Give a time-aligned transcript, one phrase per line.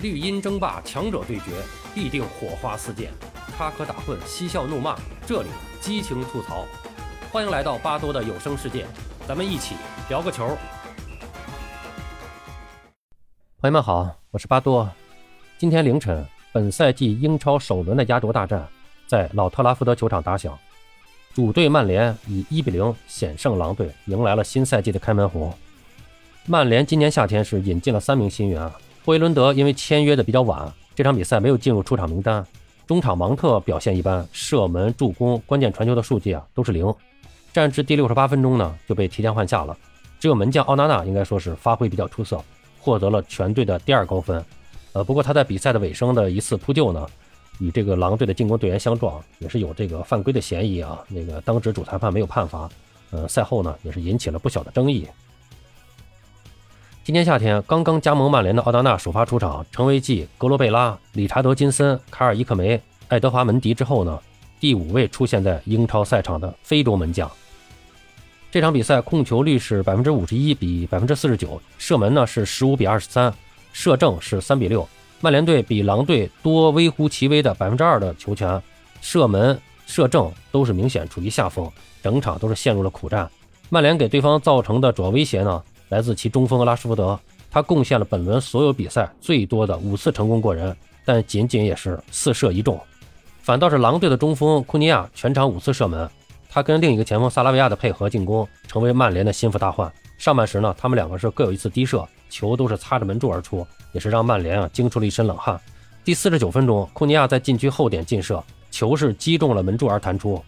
[0.00, 1.50] 绿茵争霸，强者对决，
[1.92, 3.10] 必定火花四溅，
[3.56, 5.48] 插科打诨，嬉笑怒骂，这里
[5.80, 6.64] 激情吐槽。
[7.32, 8.86] 欢迎来到巴多的有声世界，
[9.26, 9.74] 咱们一起
[10.08, 10.56] 聊个球。
[13.60, 14.88] 朋友们好，我是巴多。
[15.58, 18.64] 今天凌晨，本赛季英超首轮的压轴大战
[19.08, 20.56] 在老特拉福德球场打响，
[21.34, 25.52] 主队曼联以一比零险胜狼队，迎来了新赛季的开门红。
[26.46, 28.70] 曼联今年夏天是引进了三名新援。
[29.08, 32.46] 霍伊伦德因为签约的比较晚，这场比赛没有进入出场名单。
[32.86, 36.94] 中场芒特表现一般，射门、助攻、关键传球的数据啊都是零。
[37.50, 39.74] 战至第六十八分钟呢，就被提前换下了。
[40.20, 42.38] 只有门将奥纳纳应该说是发挥比较出色，
[42.78, 44.44] 获得了全队的第二高分。
[44.92, 47.06] 呃，不过他在比赛的尾声的一次扑救呢，
[47.60, 51.02] 与这个狼队的进攻队员相撞，也是有这个犯规的嫌疑啊。
[51.08, 52.68] 那个当值主裁判没有判罚。
[53.10, 55.08] 呃，赛后呢也是引起了不小的争议。
[57.08, 64.20] 今年夏天刚刚加盟曼联的奥纳纳首发出场，成为继格罗贝拉、理查德金森、卡尔伊克梅、爱德华门迪之后呢
[64.60, 67.26] 第五位出现在英超赛场的非洲门将。
[68.50, 73.32] 这场比赛控球率是百分之五十一比百分之四十九，射门呢是十五比二十三，
[73.72, 74.86] 射正是三比六。
[75.22, 78.62] 曼联队比狼队多微乎其微的百分之二的球权，
[79.00, 83.26] 射门、射正都是明显处于下风，整场都是陷入了苦战。
[83.70, 85.62] 曼联给对方造成的主要威胁呢？
[85.88, 87.18] 来自其中锋拉什福德，
[87.50, 92.78] 他贡献了本轮所有比赛最多的五次成功过人，但仅仅也是四射一中。
[93.40, 96.08] 反倒是狼队的中锋库尼亚全场五次射门，
[96.50, 99.90] 他跟另一个前锋萨拉维亚的配合进攻，成为曼联的心腹大患。
[100.18, 105.58] 上半时呢，他们两个是各有一次低射，球都是擦着门柱而出，也是让曼联啊惊出了一身冷汗。
[106.04, 110.42] 第四十九分钟，库尼亚在禁区后点劲射，球是击中了门柱而弹出。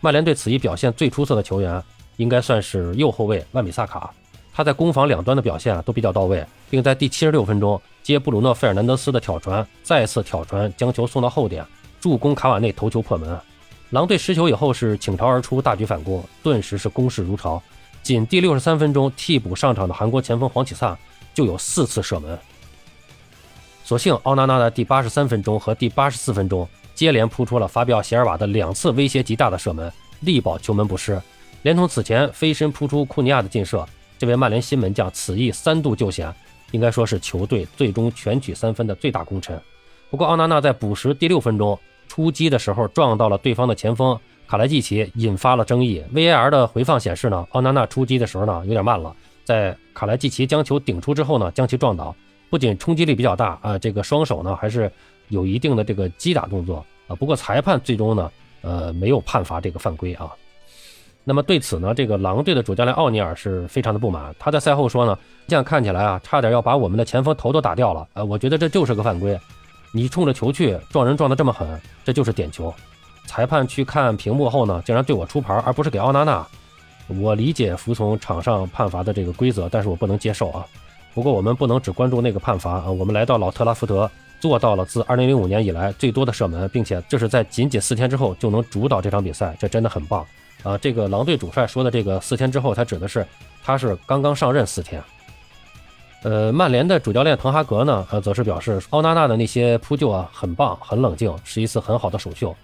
[0.00, 1.82] 曼联队此役表现最出色的球员，
[2.16, 4.12] 应该算是右后卫万比萨卡。
[4.52, 11.64] 他在攻防两端的表现啊都比较到位，并在第七十六分钟接布鲁诺·费尔南德斯的挑传，再次挑传将球送到后点，
[12.00, 13.38] 助攻卡瓦内头球破门。
[13.90, 17.62] 狼队失球以后是倾巢而出，大举反攻，顿时是攻势如潮。
[18.02, 20.96] 仅第六十三分钟替补上场的韩国前锋黄启灿
[21.34, 22.38] 就有四次射门。
[23.84, 31.20] 所幸奥纳纳在第八十三分钟和第八十四分钟接连扑出了法比奥·席尔瓦的两次威胁极大的射门，力保球门不失，
[31.62, 33.86] 连同此前飞身扑出库尼亚的劲射。
[34.20, 36.30] 这位曼联新门将此役三度救险，
[36.72, 39.58] 应该说是球队最终全取三分的最大功臣。
[40.10, 46.04] 不过奥纳纳在补时第六分钟出击的时候撞到了对方的前锋卡莱季奇，引发了争议。
[46.12, 52.14] VAR 的回放显示呢，奥纳纳出击的时候呢有点慢了，在卡莱季奇将球顶出之后呢将其撞倒，
[52.50, 54.92] 不仅冲击力比较大啊，这个双手呢还是
[55.28, 57.16] 有一定的这个击打动作啊。
[57.16, 60.30] 不过裁判最终呢呃没有判罚这个犯规啊。
[61.30, 64.34] 那么对此呢，这个狼队的主教练奥尼尔是非常的不满。
[64.36, 68.08] 他在赛后说呢，这样看起来啊，差点要把我们的前锋头都打掉了。
[68.14, 69.38] 呃，我觉得这就是个犯规，
[69.92, 72.74] 你冲着球去撞人撞得这么狠，这就是点球。
[73.26, 76.44] 裁判去看屏幕后呢，竟然对我出牌，而不是给奥纳纳。
[77.06, 80.66] 我理解服从场上判罚的这个规则，但是我不能接受啊。
[81.14, 84.10] 不过我们不能只关注那个判罚啊，我们来到老特拉福德，
[84.40, 90.26] 做到了自2005年以来最多的射门，并且这是在仅仅四天之后就能主导这场比赛，这真的很棒。
[90.62, 93.26] 啊，这个狼队主帅说的这个四天之后，他指的是
[93.62, 95.02] 他是刚刚上任四天。
[96.22, 102.54] 呃，曼联的主教练滕哈格呢，则是表示奥纳纳的那些扑救啊，很棒，很冷静，是一次很好的首秀。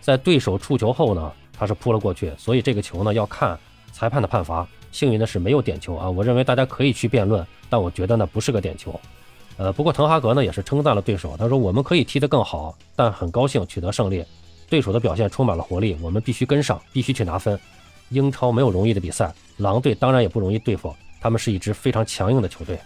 [0.00, 3.58] 在对手触球后呢，他是扑了过去，所以这个球呢要看
[3.92, 4.66] 裁判的判罚。
[4.92, 8.98] 幸运的是没有点球啊，我认为大家可以去辩论，但我觉得呢不是个点球。
[9.56, 14.24] 呃，不过滕哈格呢也是称赞了对手，他说我们可以踢得更好，但很高兴取得胜利。
[14.68, 17.58] 对手的表现充满了活力，我们必须跟上，必须去拿分。
[18.10, 22.78] 英超没有容易的比赛，狼队当然也不容易对付，他们是一支非常强硬的球队。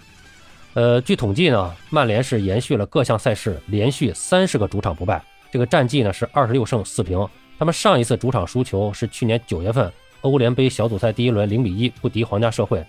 [0.75, 5.22] 呃，据统计呢，曼联是延续了各项赛事连续三十个主场不败，
[5.53, 7.28] 这个战绩呢是二十六胜四平。
[7.59, 12.84] 他们上一次主场输球是去年九月份欧联杯小组赛第一轮零比一不敌皇家社会。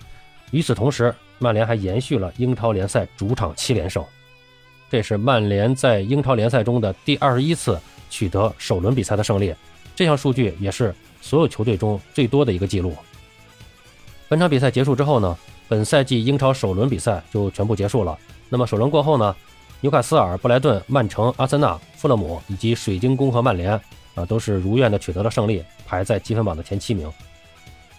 [0.52, 4.04] 与此同时，曼联还延续了英超联赛主场七连胜，
[4.90, 7.80] 这是曼联在英超联赛中的第二十一次。
[8.14, 9.52] 取得首轮比赛的胜利，
[9.96, 12.96] 这项数据也是所有球队中最多的一个记录。
[14.30, 15.36] 本场比赛结束之后呢，
[15.68, 18.16] 本赛季英超首轮比赛就全部结束了。
[18.50, 19.36] 那么首轮过后呢，
[19.82, 23.72] 纽卡斯尔、布莱顿、曼城、阿森纳、富勒姆以及水晶宫和曼联
[24.14, 27.12] 啊，都是如愿的取得了胜利，排在积分榜的前七名。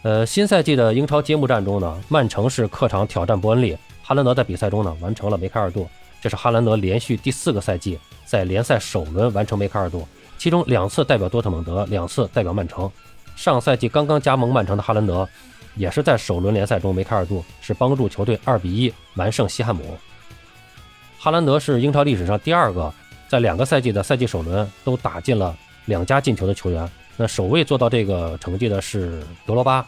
[0.02, 5.88] 呃，新赛季的英超揭幕战中呢，曼城是客场挑战伯恩利，哈兰德在比赛中呢完成了梅开二度，
[6.24, 7.98] 这是哈兰德连续第四个赛季。
[8.24, 12.90] 在联赛首轮完成梅开二度，其中两次代表多特蒙德，两次代表曼城。
[13.36, 15.28] 上赛季刚刚加盟曼城的哈兰德，
[15.76, 19.98] 也是在首轮联赛中梅开二度，是帮助球队二比一完胜西汉姆。
[21.18, 22.90] 哈兰德是英超历史上第二个
[23.28, 25.54] 在两个赛季的赛季首轮都打进了
[25.84, 26.90] 两家进球的球员。
[27.18, 29.86] 那首位做到这个成绩的是德罗巴。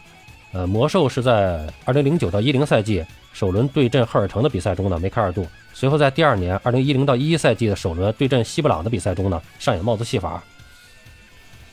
[0.53, 3.03] 呃，魔兽是在2009到10赛季
[3.37, 10.43] 首轮对阵赫尔城的比赛中呢梅开二度，随后在第二年2010到11赛季的首轮对阵西布朗的比赛中呢上演帽子戏法。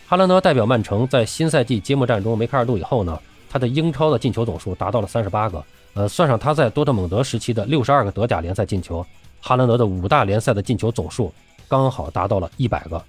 [0.07, 3.19] 哈兰德代表曼城在新赛季揭幕战中梅开二度以后呢，
[3.49, 5.65] 他的英超的进球总数达到了三十八个。
[5.95, 9.03] 呃，算上他在多特蒙德时期的六十二个德甲联赛进球，
[9.41, 11.33] 哈兰德的五大联赛的进球总数
[11.67, 13.03] 刚好达到了一百个。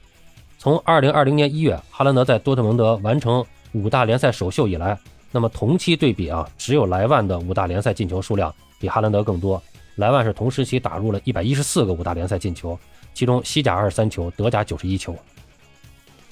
[0.57, 4.97] 从2020年1月哈兰德在多特蒙德完成五大联赛首秀以来。
[5.35, 9.61] 那么同期对比啊，只有莱万的五大联赛进球数量比哈兰德更多。
[9.95, 12.79] 莱万是同时期打入了一百一十四个五大联赛进球，
[13.13, 15.13] 其中西甲二十三球，德甲九十一球。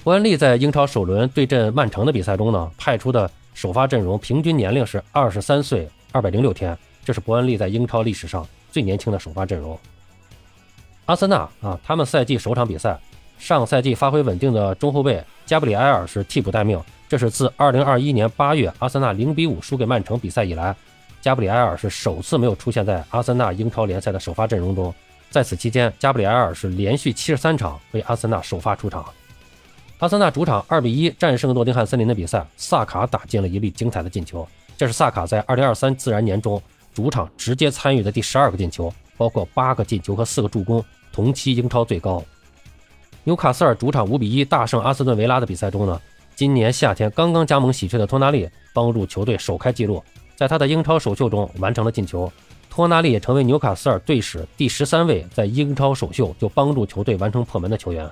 [0.02, 6.74] 伯恩利在英超首轮对阵曼城的比赛中呢，派出的首发阵容平均年龄是二十三岁二百零六天，
[7.04, 9.78] 这是伯恩利在英超历史上最年轻的首发阵容。
[11.04, 12.98] 阿森纳啊，他们赛季首场比赛，
[13.36, 16.82] 上赛季发挥稳定的中后卫加布里埃尔是替补待命。
[17.08, 20.74] 这是自2021年8月阿森纳0比5输给曼城比赛以来，
[21.20, 24.92] 加布里埃尔是首次没有出现在阿森纳英超联赛的首发阵容中。
[25.30, 29.04] 在此期间，加布里埃尔是连续73场为阿森纳首发出场。
[29.98, 34.46] 阿森纳主场2比1战胜诺丁汉森林的比赛，萨卡打进了一粒精彩的进球，
[34.76, 36.60] 这是萨卡在2023自然年中
[36.92, 42.22] 主场直接参与的第十二个进球，包括八个进球和四个助攻，同期英超最高。
[43.22, 46.00] 纽卡斯尔主场5比1大胜阿斯顿维拉的比赛中呢？
[46.36, 50.02] 今年夏天刚刚加盟喜鹊的托纳利帮助球队首开纪录，
[50.34, 52.30] 在他的英超首秀中完成了进球。
[52.68, 58.10] 托纳利也成为纽卡斯尔队史第十三位在英超首秀就帮助球队完成破门的球员。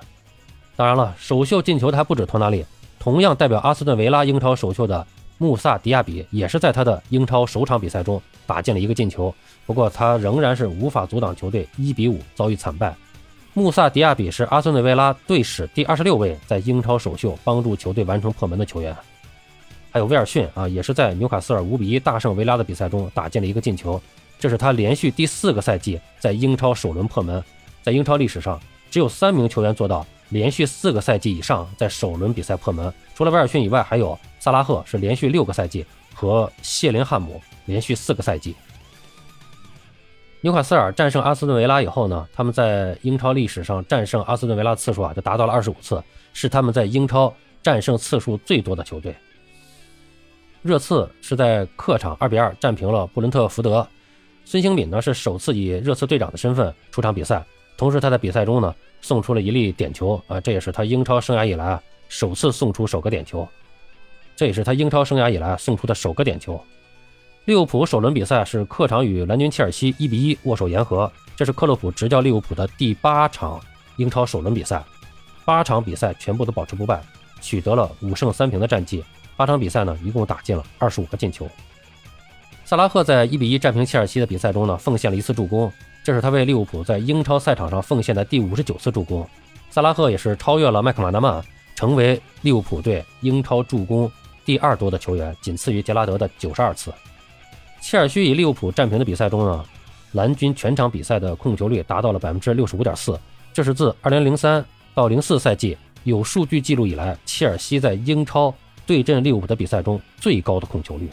[0.77, 2.65] 当然了，首秀进球的还不止托纳利，
[2.97, 5.05] 同样代表阿斯顿维拉英超首秀的
[5.37, 9.35] 穆萨迪亚比也是在他的英超首场比赛中打进了一个进球。
[9.65, 12.95] 不过他仍然是无法阻挡球队一比五遭遇惨败。
[13.55, 18.95] 穆萨迪亚比是阿森纳维拉队史第二十六位在英超首秀帮助球队完成破门的球员，
[19.91, 24.01] 还有威尔逊啊，也是在纽卡斯尔五比一大胜维拉的比赛中打进了一个进球，
[24.39, 27.43] 这是他连续第四个赛季在英超首轮破门。
[27.83, 28.59] 在英超历史上，
[28.89, 38.55] 只有三名球员做到连续四个赛季以上在首轮比赛破门，除了威尔逊以外，还有萨拉赫是连续六个赛季和谢林汉姆连续四个赛季。
[40.43, 46.03] 纽卡斯尔战胜阿斯顿维拉以后呢，他们在英超历史上战胜阿斯顿维拉次数啊，就达到了二十五次，
[46.33, 49.15] 是他们在英超战胜次数最多的球队。
[50.61, 53.87] 热刺是在客场二比二战平了布伦特福德，
[54.43, 57.41] 孙兴敏呢是首次以热刺队长的身份出场比赛，
[57.77, 63.47] 同时他在比赛中呢送出了一粒点球啊，这也是他英超生涯以来啊首次送出首个点球，
[64.35, 66.61] 这也是他英超生涯以来送出的首个点球。
[67.45, 73.59] 利物浦首轮比赛是客场与蓝军切尔西一比一握手言和，这是克洛普执教利物浦的第八场
[73.97, 74.81] 英超首轮比赛，
[75.43, 77.03] 八场比赛全部都保持不败，
[77.41, 79.03] 取得了五胜三平的战绩。
[79.35, 81.45] 八场比赛呢，一共打进了二十五个进球。
[82.63, 85.69] 萨拉赫在一比一战平切尔西的比赛中呢，奉献了一次助攻，
[86.01, 89.27] 这是他为利物浦在英超赛场上奉献的第五十九次助攻。
[89.69, 91.43] 萨拉赫也是超越了麦克马纳曼，
[91.75, 94.09] 成为利物浦队英超助攻
[94.45, 96.89] 第二多的球员，仅次于杰拉德的九十二次。
[97.83, 99.61] 切尔西与利物浦战平的比赛中呢，
[100.13, 103.19] 蓝军全场比赛的控球率达到了百分之六十五点四，
[103.51, 104.63] 这是自二零零三
[104.95, 108.55] 到零四赛季有数据记录以来，切尔西在英超
[108.85, 111.09] 对阵利物浦的比赛中最高的控球率。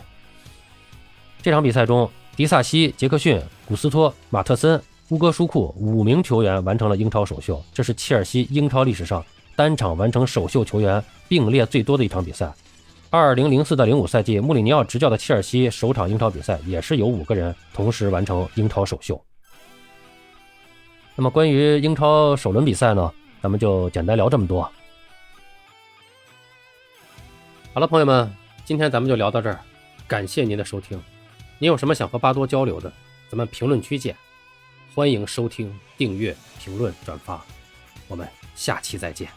[1.43, 9.23] 这场比赛中，迪萨西、杰克逊、古斯托、马特森、乌戈舒库五名球员完成了英超首秀，这是切尔西英超历史上
[9.57, 12.49] 单场完成首秀球员并列最多的一场比赛。
[13.13, 19.21] 二零零四到零五赛季，穆里尼奥执教的切尔西首场英超比赛也是有五个人同时完成英超首秀。
[21.17, 23.13] 那么关于英超首轮比赛呢，
[23.43, 24.63] 咱们就简单聊这么多。
[27.75, 28.33] 好了，朋友们，
[28.65, 29.59] 今天咱们就聊到这儿，
[30.07, 31.03] 感谢您的收听。
[31.59, 32.93] 您有什么想和巴多交流的，
[33.29, 34.15] 咱们评论区见。
[34.95, 37.45] 欢迎收听、订阅、评论、转发，
[38.07, 39.29] 我们下期再见。